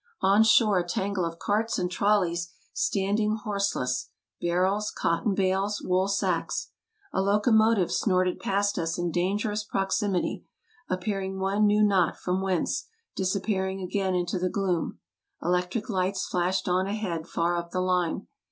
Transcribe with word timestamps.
On 0.23 0.41
shore 0.41 0.79
a 0.79 0.83
tangle 0.89 1.25
of 1.25 1.37
carts 1.37 1.77
and 1.77 1.91
trolleys 1.91 2.51
standing 2.73 3.35
horseless, 3.35 4.09
barrels, 4.41 4.89
cotton 4.89 5.35
bales, 5.35 5.79
wool 5.83 6.07
sacks. 6.07 6.71
A 7.13 7.21
locomotive 7.21 7.91
snorted 7.91 8.39
past 8.39 8.79
us 8.79 8.97
in 8.97 9.11
dangerous 9.11 9.63
proximity, 9.63 10.43
ap 10.89 11.01
pearing 11.01 11.37
one 11.39 11.67
knew 11.67 11.83
not 11.83 12.17
from 12.17 12.41
whence, 12.41 12.87
disappearing 13.15 13.79
again 13.79 14.15
into 14.15 14.39
the 14.39 14.49
gloom. 14.49 14.97
Electric 15.43 15.87
lights 15.87 16.25
flashed 16.25 16.67
on 16.67 16.87
ahead 16.87 17.27
far 17.27 17.55
up 17.55 17.69
the 17.69 17.79
line. 17.79 18.25